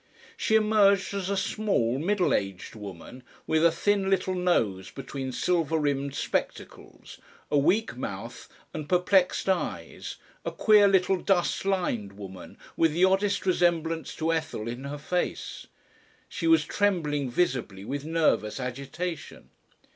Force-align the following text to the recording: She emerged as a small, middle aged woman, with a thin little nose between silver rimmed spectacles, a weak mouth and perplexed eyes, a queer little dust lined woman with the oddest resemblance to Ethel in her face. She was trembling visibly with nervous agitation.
She 0.35 0.55
emerged 0.55 1.13
as 1.13 1.29
a 1.29 1.37
small, 1.37 1.99
middle 1.99 2.33
aged 2.33 2.73
woman, 2.73 3.21
with 3.45 3.63
a 3.63 3.71
thin 3.71 4.09
little 4.09 4.33
nose 4.33 4.89
between 4.89 5.31
silver 5.31 5.77
rimmed 5.77 6.15
spectacles, 6.15 7.19
a 7.51 7.57
weak 7.59 7.95
mouth 7.95 8.49
and 8.73 8.89
perplexed 8.89 9.47
eyes, 9.47 10.15
a 10.43 10.49
queer 10.51 10.87
little 10.87 11.17
dust 11.17 11.65
lined 11.65 12.13
woman 12.13 12.57
with 12.75 12.93
the 12.93 13.05
oddest 13.05 13.45
resemblance 13.45 14.15
to 14.15 14.33
Ethel 14.33 14.67
in 14.67 14.85
her 14.85 14.97
face. 14.97 15.67
She 16.27 16.47
was 16.47 16.65
trembling 16.65 17.29
visibly 17.29 17.85
with 17.85 18.03
nervous 18.03 18.59
agitation. 18.59 19.51